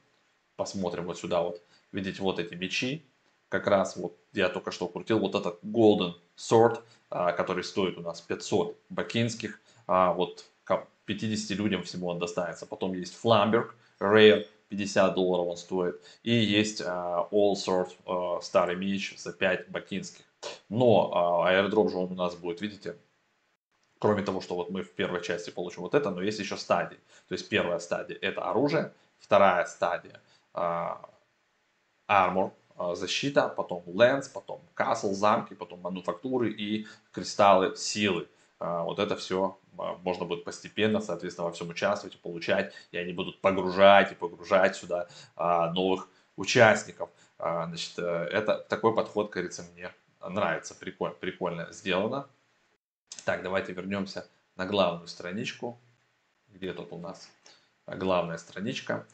посмотрим 0.55 1.05
вот 1.05 1.19
сюда 1.19 1.41
вот, 1.41 1.61
видите, 1.91 2.21
вот 2.23 2.39
эти 2.39 2.55
мечи, 2.55 3.05
как 3.49 3.67
раз 3.67 3.95
вот 3.95 4.17
я 4.33 4.49
только 4.49 4.71
что 4.71 4.87
крутил 4.87 5.19
вот 5.19 5.35
этот 5.35 5.63
Golden 5.63 6.13
Sword, 6.37 6.83
а, 7.09 7.31
который 7.31 7.63
стоит 7.63 7.97
у 7.97 8.01
нас 8.01 8.21
500 8.21 8.77
бакинских, 8.89 9.59
а, 9.87 10.13
вот 10.13 10.45
50 11.05 11.57
людям 11.57 11.83
всего 11.83 12.09
он 12.09 12.19
достанется. 12.19 12.65
Потом 12.65 12.93
есть 12.93 13.17
Flamberg, 13.21 13.71
Rare, 13.99 14.47
50 14.69 15.13
долларов 15.13 15.47
он 15.47 15.57
стоит. 15.57 16.01
И 16.23 16.33
есть 16.33 16.81
uh, 16.81 17.29
All 17.31 17.53
Sort 17.53 17.89
uh, 18.05 18.41
старый 18.41 18.75
меч 18.75 19.15
за 19.17 19.31
5 19.33 19.69
бакинских. 19.69 20.25
Но 20.69 21.45
uh, 21.45 21.51
airdrop 21.51 21.89
же 21.89 21.97
он 21.97 22.11
у 22.11 22.15
нас 22.15 22.35
будет, 22.35 22.61
видите, 22.61 22.97
кроме 23.99 24.23
того, 24.23 24.41
что 24.41 24.55
вот 24.55 24.69
мы 24.69 24.83
в 24.83 24.91
первой 24.93 25.21
части 25.21 25.49
получим 25.49 25.83
вот 25.83 25.93
это, 25.93 26.09
но 26.09 26.21
есть 26.21 26.39
еще 26.39 26.57
стадии. 26.57 26.97
То 27.27 27.33
есть 27.33 27.47
первая 27.49 27.79
стадия 27.79 28.17
это 28.21 28.41
оружие, 28.49 28.93
вторая 29.19 29.65
стадия 29.65 30.21
uh, 30.53 30.97
защита, 32.93 33.47
потом 33.49 33.83
лэнс, 33.85 34.27
потом 34.29 34.61
castle, 34.75 35.13
замки, 35.13 35.53
потом 35.53 35.81
мануфактуры 35.81 36.51
и 36.51 36.87
кристаллы 37.11 37.75
силы. 37.75 38.27
Вот 38.59 38.99
это 38.99 39.15
все 39.15 39.57
можно 39.73 40.25
будет 40.25 40.43
постепенно, 40.43 41.01
соответственно, 41.01 41.47
во 41.47 41.53
всем 41.53 41.69
участвовать 41.69 42.15
и 42.15 42.19
получать, 42.19 42.73
и 42.91 42.97
они 42.97 43.13
будут 43.13 43.41
погружать 43.41 44.11
и 44.11 44.15
погружать 44.15 44.75
сюда 44.75 45.07
новых 45.37 46.07
участников. 46.37 47.09
Значит, 47.37 47.99
э, 47.99 48.29
это 48.31 48.65
такой 48.69 48.95
подход, 48.95 49.29
кажется, 49.29 49.63
мне 49.73 49.91
нравится, 50.21 50.73
прикольно, 50.73 51.15
прикольно 51.15 51.71
сделано. 51.71 52.27
Так, 53.25 53.43
давайте 53.43 53.73
вернемся 53.73 54.27
на 54.55 54.65
главную 54.65 55.07
страничку. 55.07 55.79
Где 56.47 56.73
тут 56.73 56.93
у 56.93 56.97
нас 56.97 57.29
главная 57.87 58.37
страничка? 58.37 59.05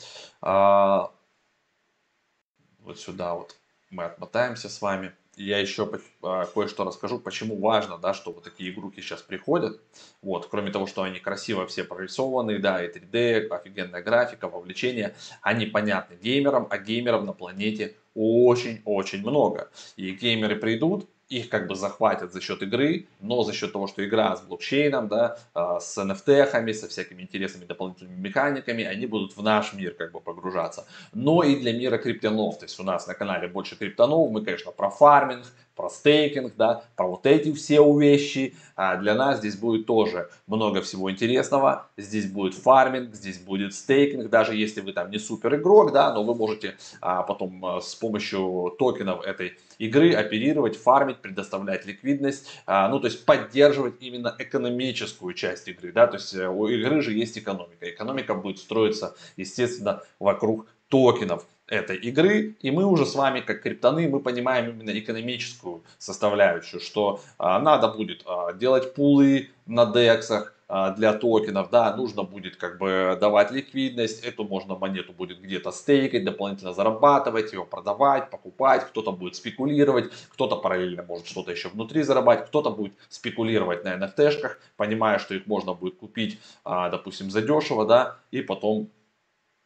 Вот 2.84 3.00
сюда 3.00 3.36
вот 3.36 3.56
мы 3.90 4.06
отмотаемся 4.06 4.70
с 4.70 4.82
вами 4.82 5.14
я 5.38 5.60
еще 5.60 5.90
а, 6.22 6.46
кое-что 6.46 6.84
расскажу, 6.84 7.20
почему 7.20 7.58
важно, 7.58 7.98
да, 7.98 8.14
что 8.14 8.32
вот 8.32 8.44
такие 8.44 8.72
игруки 8.72 9.02
сейчас 9.02 9.22
приходят. 9.22 9.80
Вот, 10.22 10.48
кроме 10.48 10.72
того, 10.72 10.88
что 10.88 11.04
они 11.04 11.20
красиво 11.20 11.66
все 11.68 11.84
прорисованы, 11.84 12.60
да, 12.60 12.84
и 12.84 12.92
3D, 12.92 13.48
офигенная 13.48 14.04
графика, 14.04 14.48
вовлечение, 14.50 15.16
они 15.42 15.66
понятны 15.66 16.16
геймерам, 16.22 16.68
а 16.70 16.78
геймеров 16.78 17.24
на 17.24 17.34
планете 17.34 17.96
очень-очень 18.14 19.22
много. 19.22 19.72
И 19.96 20.12
геймеры 20.12 20.58
придут, 20.58 21.10
их 21.32 21.50
как 21.50 21.68
бы 21.68 21.76
захватят 21.76 22.34
за 22.34 22.42
счет 22.42 22.62
игры, 22.62 23.08
но 23.22 23.44
за 23.44 23.54
счет 23.54 23.72
того, 23.72 23.88
что 23.88 24.06
игра 24.06 24.36
с 24.36 24.42
блокчейном, 24.42 25.08
да, 25.08 25.38
а, 25.54 25.80
с 25.80 25.98
NFT-хами, 25.98 26.74
со 26.74 26.88
всякими 26.90 27.22
интересными 27.22 27.66
дополнительными 27.66 28.20
механиками, 28.20 28.84
они 28.84 29.06
будут 29.06 29.38
в 29.38 29.42
наш 29.42 29.74
мир 29.74 29.94
как 29.94 30.12
бы 30.12 30.20
погружаться. 30.20 30.86
Но 31.14 31.44
и 31.44 31.56
для 31.56 31.72
мира 31.72 31.98
криптонов, 31.98 32.60
то 32.60 32.66
есть 32.66 32.80
у 32.80 32.84
нас 32.84 33.08
на 33.08 33.14
канале 33.14 33.48
больше 33.48 33.78
криптонов, 33.78 34.30
мы, 34.30 34.44
конечно, 34.44 34.72
про 34.72 34.90
фарминг, 34.90 35.46
про 35.76 35.90
стейкинг, 35.90 36.56
да, 36.56 36.84
про 36.96 37.08
вот 37.08 37.26
эти 37.26 37.54
все 37.54 37.82
вещи. 38.00 38.56
А 38.76 38.98
для 38.98 39.16
нас 39.16 39.40
здесь 39.40 39.56
будет 39.56 39.86
тоже 39.86 40.30
много 40.48 40.82
всего 40.82 41.12
интересного. 41.12 41.88
Здесь 41.98 42.26
будет 42.26 42.54
фарминг, 42.54 43.14
здесь 43.16 43.40
будет 43.40 43.74
стейкинг, 43.74 44.30
даже 44.30 44.56
если 44.56 44.82
вы 44.82 44.94
там 44.94 45.12
не 45.12 45.20
супер 45.20 45.56
игрок, 45.56 45.92
да, 45.92 46.14
но 46.14 46.24
вы 46.24 46.36
можете 46.36 46.78
а, 47.02 47.24
потом 47.24 47.64
а, 47.66 47.82
с 47.82 47.96
помощью 47.96 48.76
токенов 48.78 49.24
этой 49.26 49.58
игры 49.78 50.14
оперировать, 50.14 50.78
фармить, 50.78 51.18
предоставлять 51.18 51.86
ликвидность, 51.86 52.48
а, 52.66 52.88
ну 52.90 53.00
то 53.00 53.08
есть 53.08 53.26
поддерживать 53.26 53.96
именно 54.00 54.36
экономическую 54.38 55.34
часть 55.34 55.68
игры, 55.68 55.92
да, 55.92 56.08
то 56.08 56.18
есть 56.18 56.34
э, 56.34 56.48
у 56.48 56.68
игры 56.68 57.02
же 57.02 57.14
есть 57.14 57.38
экономика. 57.38 57.90
Экономика 57.90 58.36
будет 58.36 58.60
строиться, 58.60 59.16
естественно, 59.38 60.04
вокруг 60.20 60.68
токенов 60.90 61.46
этой 61.72 61.96
игры, 61.96 62.56
и 62.62 62.70
мы 62.70 62.86
уже 62.86 63.06
с 63.06 63.16
вами, 63.16 63.40
как 63.40 63.64
криптоны, 63.64 64.08
мы 64.10 64.20
понимаем 64.20 64.70
именно 64.70 64.98
экономическую 64.98 65.82
составляющую, 65.98 66.82
что 66.82 67.22
а, 67.38 67.60
надо 67.60 67.88
будет 67.88 68.24
а, 68.26 68.54
делать 68.54 68.94
пулы 68.94 69.50
на 69.66 69.86
дексах, 69.86 70.54
а, 70.74 70.92
для 70.92 71.12
токенов, 71.12 71.70
да, 71.70 71.94
нужно 71.98 72.24
будет 72.24 72.56
как 72.56 72.78
бы 72.78 73.18
давать 73.20 73.52
ликвидность, 73.52 74.24
эту 74.24 74.46
можно 74.46 74.78
монету 74.78 75.12
будет 75.12 75.42
где-то 75.42 75.74
стейкать, 75.74 76.24
дополнительно 76.24 76.72
зарабатывать, 76.72 77.52
ее 77.52 77.66
продавать, 77.66 78.30
покупать, 78.30 78.88
кто-то 78.88 79.12
будет 79.12 79.36
спекулировать, 79.36 80.14
кто-то 80.30 80.56
параллельно 80.56 81.04
может 81.04 81.28
что-то 81.28 81.52
еще 81.52 81.68
внутри 81.68 82.04
зарабатывать, 82.04 82.48
кто-то 82.48 82.70
будет 82.70 82.94
спекулировать 83.10 83.84
на 83.84 83.96
NFT-шках, 83.98 84.60
понимая, 84.78 85.20
что 85.20 85.36
их 85.36 85.46
можно 85.46 85.74
будет 85.74 85.98
купить, 85.98 86.40
а, 86.64 86.90
допустим, 86.90 87.32
задешево, 87.32 87.86
да, 87.86 88.16
и 88.32 88.42
потом 88.42 88.88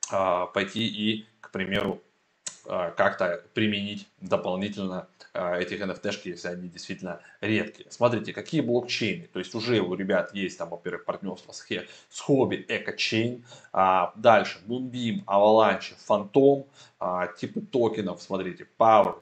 пойти 0.09 0.87
и 0.87 1.25
примеру, 1.55 2.01
а, 2.67 2.91
как-то 2.91 3.41
применить 3.53 4.09
дополнительно 4.19 5.07
а, 5.33 5.57
этих 5.57 5.79
NFT, 5.79 6.19
если 6.25 6.49
они 6.49 6.67
действительно 6.67 7.21
редкие. 7.39 7.89
Смотрите, 7.89 8.33
какие 8.33 8.59
блокчейны. 8.59 9.27
То 9.31 9.39
есть 9.39 9.55
уже 9.55 9.79
у 9.79 9.93
ребят 9.93 10.35
есть 10.35 10.57
там, 10.57 10.69
во-первых, 10.69 11.05
партнерство 11.05 11.53
с, 11.53 11.65
с 12.09 12.27
Hobby, 12.27 12.67
EcoChain. 12.67 13.41
А, 13.71 14.11
дальше 14.17 14.59
Moonbeam, 14.67 15.23
Avalanche, 15.25 15.93
Phantom. 16.05 16.67
А, 16.99 17.27
типы 17.27 17.61
токенов, 17.61 18.21
смотрите, 18.21 18.67
Power, 18.77 19.21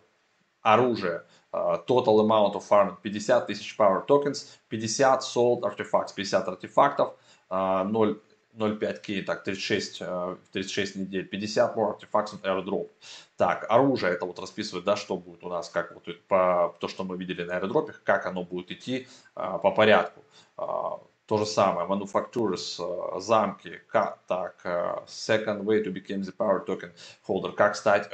оружие, 0.64 1.22
Total 1.52 2.20
amount 2.20 2.56
of 2.56 2.64
farming 2.68 2.98
50 3.04 3.46
тысяч 3.46 3.76
Power 3.78 4.08
tokens, 4.08 4.48
50 4.70 5.22
sold 5.22 5.62
artifacts, 5.62 6.16
50 6.16 6.48
артефактов, 6.48 7.14
0 7.52 8.20
0.5К, 8.58 9.24
так, 9.24 9.44
36, 9.44 10.04
36 10.52 10.96
э, 10.96 11.00
недель, 11.00 11.28
50 11.28 11.76
more 11.76 11.98
artifacts 11.98 12.34
and 12.34 12.42
airdrop. 12.44 12.90
Так, 13.38 13.66
оружие, 13.70 14.14
это 14.14 14.26
вот 14.26 14.40
расписывает, 14.40 14.86
да, 14.86 14.96
что 14.96 15.18
будет 15.18 15.44
у 15.44 15.50
нас, 15.50 15.70
как 15.70 15.94
вот 15.94 16.08
по 16.28 16.76
то, 16.80 16.88
что 16.88 17.04
мы 17.04 17.18
видели 17.18 17.44
на 17.44 17.60
airdrop, 17.60 17.92
как 18.04 18.26
оно 18.26 18.44
будет 18.44 18.72
идти 18.72 19.08
а, 19.36 19.58
по 19.58 19.72
порядку. 19.72 20.24
А, 20.58 21.00
то 21.26 21.38
же 21.38 21.46
самое, 21.46 21.88
manufacturers, 21.88 22.78
а, 22.80 23.20
замки, 23.20 23.82
как, 23.88 24.20
так, 24.28 24.62
second 25.08 25.64
way 25.64 25.84
to 25.84 25.92
become 25.92 26.22
the 26.22 26.36
power 26.36 26.66
token 26.66 26.92
holder, 27.28 27.54
как 27.54 27.76
стать 27.76 28.12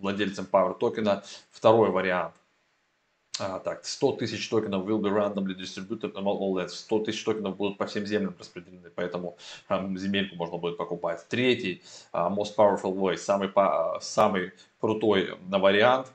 владельцем 0.00 0.46
power 0.50 0.76
токена, 0.76 1.22
второй 1.50 1.90
вариант 1.90 2.34
а, 3.38 3.58
так, 3.60 3.84
100 3.86 4.12
тысяч 4.12 4.48
токенов 4.48 4.86
will 4.86 5.00
be 5.00 5.10
randomly 5.10 5.54
distributed 5.54 6.14
among 6.16 6.38
all 6.38 6.54
lands. 6.54 6.74
100 6.74 7.04
тысяч 7.04 7.24
токенов 7.24 7.56
будут 7.56 7.78
по 7.78 7.86
всем 7.86 8.04
землям 8.04 8.34
распределены, 8.38 8.90
поэтому 8.94 9.36
а, 9.68 9.88
земельку 9.96 10.36
можно 10.36 10.58
будет 10.58 10.76
покупать. 10.76 11.26
Третий, 11.28 11.82
а, 12.12 12.28
most 12.28 12.54
powerful 12.56 12.94
way, 12.94 13.16
самый, 13.16 13.50
а, 13.54 14.00
самый 14.00 14.52
крутой 14.80 15.38
на 15.48 15.58
вариант. 15.58 16.12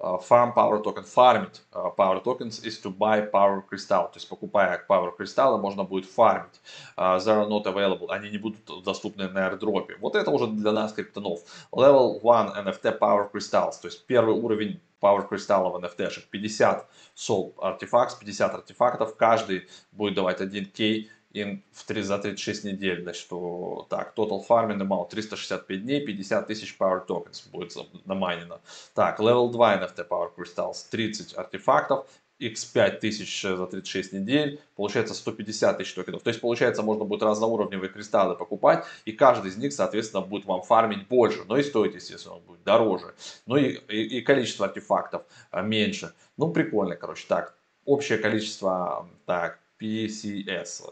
А, 0.00 0.16
farm 0.16 0.54
power 0.54 0.82
token, 0.82 1.04
фармить 1.04 1.62
а, 1.72 1.90
power 1.90 2.22
tokens 2.22 2.64
is 2.64 2.80
to 2.82 2.90
buy 2.90 3.30
power 3.30 3.62
crystal. 3.70 4.08
То 4.08 4.16
есть 4.16 4.28
покупая 4.28 4.82
power 4.88 5.14
кристаллы 5.14 5.58
можно 5.58 5.84
будет 5.84 6.06
фармить. 6.06 6.60
Uh, 6.96 7.18
are 7.18 7.48
not 7.48 7.64
available. 7.66 8.06
Они 8.08 8.30
не 8.30 8.38
будут 8.38 8.64
доступны 8.82 9.28
на 9.28 9.50
airdrop. 9.50 9.88
Вот 10.00 10.16
это 10.16 10.30
уже 10.30 10.46
для 10.46 10.72
нас 10.72 10.92
криптонов. 10.94 11.40
Level 11.72 12.18
1 12.22 12.66
NFT 12.66 12.98
power 12.98 13.30
crystals. 13.30 13.80
То 13.80 13.88
есть 13.88 14.06
первый 14.06 14.34
уровень 14.34 14.80
Power 15.00 15.26
кристаллов 15.26 15.82
NFT, 15.82 16.28
50 16.30 16.86
Soul 17.16 17.54
артефактов, 17.58 18.18
50 18.18 18.54
артефактов, 18.54 19.16
каждый 19.16 19.66
будет 19.92 20.14
давать 20.14 20.40
1K 20.40 21.08
in, 21.32 21.62
в 21.72 21.84
3, 21.84 22.02
за 22.02 22.18
36 22.18 22.64
недель, 22.64 23.02
значит, 23.02 23.22
что, 23.22 23.86
так, 23.88 24.12
total 24.16 24.42
farming 24.46 24.78
amount 24.78 25.10
365 25.10 25.82
дней, 25.82 26.04
50 26.04 26.46
тысяч 26.46 26.76
power 26.78 27.06
tokens 27.06 27.48
будет 27.50 27.76
намайнено. 28.04 28.60
Так, 28.94 29.20
level 29.20 29.50
2 29.50 29.76
NFT 29.76 30.08
power 30.08 30.30
crystals, 30.36 30.86
30 30.90 31.36
артефактов, 31.36 32.06
x5 32.40 32.98
тысяч 33.00 33.42
за 33.42 33.66
36 33.66 34.12
недель, 34.14 34.60
получается 34.74 35.14
150 35.14 35.78
тысяч 35.78 35.94
токенов. 35.94 36.22
То 36.22 36.30
есть, 36.30 36.40
получается, 36.40 36.82
можно 36.82 37.04
будет 37.04 37.22
разноуровневые 37.22 37.90
кристаллы 37.90 38.34
покупать, 38.34 38.84
и 39.04 39.12
каждый 39.12 39.50
из 39.50 39.56
них, 39.56 39.72
соответственно, 39.72 40.22
будет 40.22 40.46
вам 40.46 40.62
фармить 40.62 41.06
больше, 41.06 41.44
но 41.46 41.58
и 41.58 41.62
стоить, 41.62 41.94
естественно, 41.94 42.36
он 42.36 42.42
будет 42.42 42.64
дороже. 42.64 43.14
Ну 43.46 43.56
и, 43.56 43.78
и, 43.88 44.18
и 44.18 44.22
количество 44.22 44.66
артефактов 44.66 45.22
а, 45.50 45.62
меньше. 45.62 46.14
Ну, 46.36 46.50
прикольно, 46.50 46.96
короче. 46.96 47.26
Так, 47.28 47.54
общее 47.84 48.18
количество, 48.18 49.08
так, 49.26 49.59
PCS, 49.80 50.82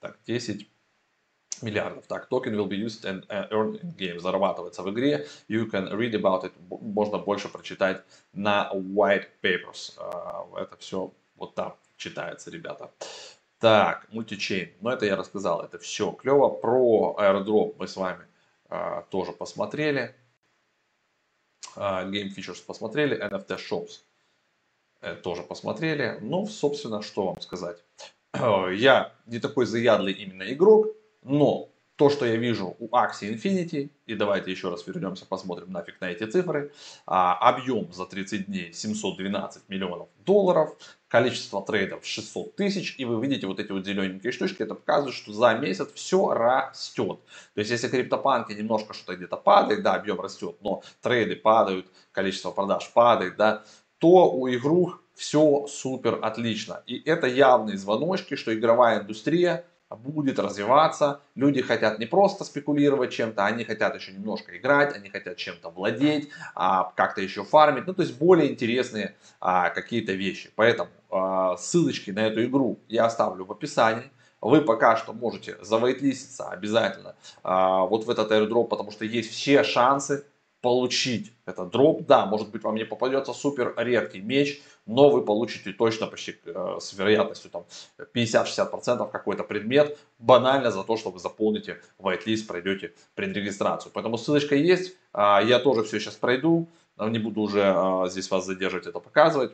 так, 0.00 0.18
10 0.26 0.68
миллиардов. 1.62 2.06
Так, 2.06 2.26
токен 2.26 2.54
will 2.54 2.68
be 2.68 2.76
used 2.76 3.04
and 3.04 3.26
earned 3.50 3.80
in 3.80 3.96
game, 3.96 4.18
зарабатывается 4.18 4.82
в 4.82 4.90
игре. 4.90 5.26
You 5.48 5.70
can 5.70 5.90
read 5.92 6.12
about 6.12 6.44
it, 6.44 6.52
можно 6.68 7.18
больше 7.18 7.48
прочитать 7.48 8.02
на 8.32 8.70
white 8.72 9.28
papers. 9.42 9.94
А, 9.98 10.46
это 10.56 10.76
все 10.76 11.12
вот 11.36 11.54
там 11.54 11.76
читается, 11.96 12.50
ребята. 12.50 12.90
Так, 13.58 14.06
мультичейн. 14.12 14.72
Ну, 14.80 14.90
это 14.90 15.06
я 15.06 15.16
рассказал, 15.16 15.62
это 15.62 15.78
все 15.78 16.12
клево. 16.12 16.48
Про 16.48 17.16
airdrop 17.18 17.76
мы 17.78 17.88
с 17.88 17.96
вами 17.96 18.26
а, 18.68 19.02
тоже 19.10 19.32
посмотрели. 19.32 20.14
А, 21.74 22.04
Game 22.04 22.34
Features 22.36 22.64
посмотрели. 22.64 23.18
NFT 23.18 23.58
Shops 23.58 24.02
э, 25.00 25.14
тоже 25.16 25.42
посмотрели. 25.42 26.18
Ну, 26.20 26.46
собственно, 26.46 27.02
что 27.02 27.26
вам 27.26 27.40
сказать. 27.40 27.82
Я 28.72 29.12
не 29.26 29.38
такой 29.38 29.66
заядлый 29.66 30.12
именно 30.12 30.44
игрок, 30.52 30.88
но 31.22 31.70
то, 31.96 32.10
что 32.10 32.26
я 32.26 32.36
вижу 32.36 32.76
у 32.78 32.88
Axie 32.88 33.34
Infinity, 33.34 33.90
и 34.04 34.14
давайте 34.14 34.50
еще 34.50 34.68
раз 34.68 34.86
вернемся, 34.86 35.24
посмотрим 35.24 35.72
нафиг 35.72 35.98
на 36.00 36.10
эти 36.10 36.24
цифры, 36.24 36.72
а, 37.06 37.34
объем 37.34 37.90
за 37.92 38.04
30 38.04 38.46
дней 38.46 38.72
712 38.72 39.68
миллионов 39.68 40.08
долларов, 40.18 40.76
количество 41.08 41.64
трейдов 41.64 42.04
600 42.04 42.54
тысяч, 42.54 42.94
и 42.98 43.06
вы 43.06 43.20
видите 43.22 43.46
вот 43.46 43.60
эти 43.60 43.72
вот 43.72 43.86
зелененькие 43.86 44.32
штучки, 44.32 44.62
это 44.62 44.74
показывает, 44.74 45.14
что 45.14 45.32
за 45.32 45.54
месяц 45.54 45.88
все 45.94 46.34
растет. 46.34 47.18
То 47.54 47.60
есть, 47.60 47.70
если 47.70 47.88
криптопанки 47.88 48.52
немножко 48.52 48.92
что-то 48.92 49.16
где-то 49.16 49.38
падает, 49.38 49.82
да, 49.82 49.94
объем 49.94 50.20
растет, 50.20 50.56
но 50.60 50.82
трейды 51.00 51.36
падают, 51.36 51.86
количество 52.12 52.50
продаж 52.50 52.90
падает, 52.92 53.36
да, 53.36 53.64
то 53.98 54.30
у 54.30 54.48
игрух 54.48 55.02
все 55.16 55.66
супер 55.66 56.18
отлично. 56.22 56.82
И 56.86 57.02
это 57.08 57.26
явные 57.26 57.78
звоночки, 57.78 58.36
что 58.36 58.54
игровая 58.54 59.00
индустрия 59.00 59.64
будет 59.90 60.38
развиваться. 60.38 61.20
Люди 61.34 61.62
хотят 61.62 61.98
не 61.98 62.06
просто 62.06 62.44
спекулировать 62.44 63.12
чем-то, 63.12 63.44
они 63.44 63.64
хотят 63.64 63.94
еще 63.94 64.12
немножко 64.12 64.56
играть, 64.56 64.94
они 64.94 65.08
хотят 65.08 65.36
чем-то 65.36 65.70
владеть, 65.70 66.28
а, 66.54 66.92
как-то 66.96 67.20
еще 67.20 67.44
фармить. 67.44 67.86
Ну, 67.86 67.94
то 67.94 68.02
есть 68.02 68.18
более 68.18 68.50
интересные 68.50 69.14
а, 69.40 69.70
какие-то 69.70 70.12
вещи. 70.12 70.50
Поэтому 70.54 70.90
а, 71.10 71.56
ссылочки 71.56 72.10
на 72.10 72.26
эту 72.26 72.44
игру 72.44 72.78
я 72.88 73.06
оставлю 73.06 73.44
в 73.44 73.52
описании. 73.52 74.10
Вы 74.42 74.60
пока 74.60 74.96
что 74.96 75.14
можете 75.14 75.56
завайтлиститься 75.62 76.50
обязательно 76.50 77.16
вот 77.42 78.04
в 78.04 78.10
этот 78.10 78.30
airdrop, 78.30 78.68
потому 78.68 78.92
что 78.92 79.04
есть 79.06 79.30
все 79.30 79.64
шансы 79.64 80.26
получить 80.66 81.32
этот 81.44 81.70
дроп. 81.70 82.06
Да, 82.08 82.26
может 82.26 82.50
быть 82.50 82.64
вам 82.64 82.74
не 82.74 82.84
попадется 82.84 83.32
супер 83.32 83.72
редкий 83.76 84.20
меч, 84.20 84.60
но 84.84 85.10
вы 85.10 85.24
получите 85.24 85.72
точно 85.72 86.08
почти 86.08 86.34
э, 86.44 86.78
с 86.80 86.92
вероятностью 86.92 87.52
там 87.52 87.66
50-60% 88.12 89.08
какой-то 89.12 89.44
предмет 89.44 89.96
банально 90.18 90.72
за 90.72 90.82
то, 90.82 90.96
что 90.96 91.10
вы 91.10 91.20
заполните 91.20 91.80
whitelist, 92.00 92.48
пройдете 92.48 92.94
предрегистрацию. 93.14 93.92
Поэтому 93.94 94.18
ссылочка 94.18 94.56
есть, 94.56 94.96
э, 95.14 95.38
я 95.44 95.60
тоже 95.60 95.84
все 95.84 96.00
сейчас 96.00 96.16
пройду, 96.16 96.66
не 96.98 97.20
буду 97.20 97.42
уже 97.42 97.60
э, 97.60 98.08
здесь 98.08 98.28
вас 98.28 98.44
задерживать 98.44 98.88
это 98.88 98.98
показывать. 98.98 99.52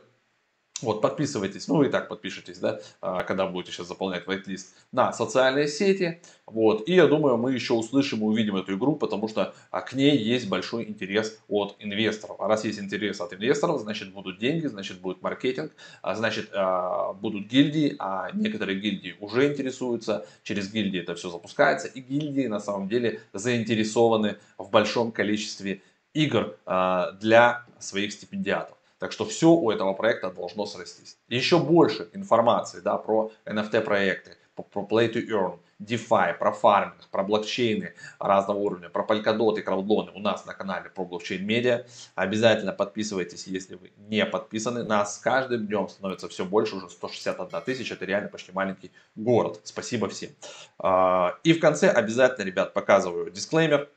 Вот, 0.83 1.01
подписывайтесь, 1.01 1.69
ну 1.69 1.77
вы 1.77 1.87
и 1.87 1.89
так 1.89 2.09
подпишитесь, 2.09 2.59
да, 2.59 2.81
а, 2.99 3.23
когда 3.23 3.47
будете 3.47 3.71
сейчас 3.71 3.87
заполнять 3.87 4.25
whitelist 4.25 4.65
на 4.91 5.13
социальные 5.13 5.69
сети. 5.69 6.21
Вот, 6.45 6.89
и 6.89 6.93
я 6.93 7.07
думаю, 7.07 7.37
мы 7.37 7.53
еще 7.53 7.73
услышим 7.73 8.19
и 8.19 8.23
увидим 8.23 8.57
эту 8.57 8.75
игру, 8.75 8.97
потому 8.97 9.29
что 9.29 9.53
а, 9.71 9.79
к 9.79 9.93
ней 9.93 10.17
есть 10.17 10.49
большой 10.49 10.83
интерес 10.83 11.39
от 11.47 11.77
инвесторов. 11.79 12.41
А 12.41 12.49
раз 12.49 12.65
есть 12.65 12.79
интерес 12.79 13.21
от 13.21 13.33
инвесторов, 13.33 13.79
значит 13.79 14.11
будут 14.11 14.39
деньги, 14.39 14.67
значит 14.67 14.99
будет 14.99 15.21
маркетинг, 15.21 15.71
а, 16.01 16.15
значит 16.15 16.51
будут 17.21 17.47
гильдии, 17.47 17.95
а 17.99 18.29
некоторые 18.33 18.77
гильдии 18.77 19.15
уже 19.21 19.47
интересуются, 19.47 20.25
через 20.43 20.69
гильдии 20.69 20.99
это 20.99 21.15
все 21.15 21.29
запускается, 21.29 21.87
и 21.87 22.01
гильдии 22.01 22.47
на 22.47 22.59
самом 22.59 22.89
деле 22.89 23.21
заинтересованы 23.31 24.35
в 24.57 24.69
большом 24.69 25.13
количестве 25.13 25.81
игр 26.13 26.57
для 26.65 27.65
своих 27.79 28.11
стипендиатов. 28.11 28.77
Так 29.03 29.11
что 29.11 29.25
все 29.25 29.49
у 29.49 29.69
этого 29.69 29.91
проекта 29.91 30.31
должно 30.31 30.65
срастись. 30.65 31.17
Еще 31.27 31.59
больше 31.59 32.09
информации 32.13 32.79
да, 32.79 32.97
про 32.97 33.33
NFT 33.45 33.81
проекты, 33.81 34.37
про 34.55 34.87
Play 34.89 35.11
to 35.11 35.27
Earn, 35.27 35.59
DeFi, 35.81 36.37
про 36.37 36.53
фарминг, 36.53 37.09
про 37.11 37.23
блокчейны 37.23 37.95
разного 38.17 38.59
уровня, 38.59 38.87
про 38.87 39.03
Polkadot 39.03 39.59
и 39.59 39.61
краудлоны 39.61 40.11
у 40.15 40.19
нас 40.19 40.45
на 40.45 40.53
канале 40.53 40.89
про 40.89 41.03
блокчейн 41.03 41.45
медиа. 41.45 41.85
Обязательно 42.15 42.71
подписывайтесь, 42.71 43.45
если 43.45 43.75
вы 43.75 43.91
не 43.97 44.25
подписаны. 44.25 44.83
Нас 44.85 45.17
с 45.17 45.19
каждым 45.19 45.67
днем 45.67 45.89
становится 45.89 46.29
все 46.29 46.45
больше, 46.45 46.77
уже 46.77 46.89
161 46.89 47.61
тысяча, 47.63 47.95
это 47.95 48.05
реально 48.05 48.29
почти 48.29 48.53
маленький 48.53 48.93
город. 49.15 49.59
Спасибо 49.65 50.07
всем. 50.07 50.29
А, 50.79 51.35
и 51.43 51.51
в 51.51 51.59
конце 51.59 51.89
обязательно, 51.89 52.45
ребят, 52.45 52.73
показываю 52.73 53.31
дисклеймер. 53.31 53.89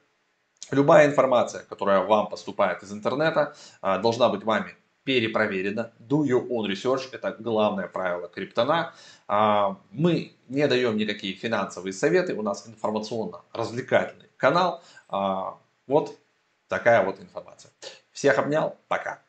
Любая 0.72 1.06
информация, 1.06 1.62
которая 1.62 2.00
вам 2.00 2.28
поступает 2.28 2.82
из 2.82 2.92
интернета, 2.92 3.54
а, 3.80 3.98
должна 3.98 4.28
быть 4.28 4.42
вами 4.42 4.74
перепроверено. 5.06 5.92
Do 6.00 6.24
your 6.24 6.48
own 6.50 6.66
research– 6.68 7.08
это 7.12 7.36
главное 7.38 7.86
правило 7.86 8.28
криптона. 8.28 8.92
А, 9.28 9.78
мы 9.92 10.32
не 10.48 10.66
даем 10.66 10.96
никакие 10.96 11.34
финансовые 11.34 11.92
советы, 11.92 12.34
у 12.34 12.42
нас 12.42 12.66
информационно-развлекательный 12.68 14.28
канал. 14.36 14.82
А, 15.08 15.58
вот 15.86 16.18
такая 16.68 17.04
вот 17.04 17.20
информация. 17.20 17.70
Всех 18.10 18.36
обнял, 18.38 18.76
пока. 18.88 19.22